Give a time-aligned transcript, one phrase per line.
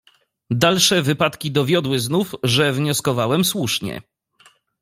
[0.51, 4.01] "Dalsze wypadki dowiodły znów, że wnioskowałem słusznie."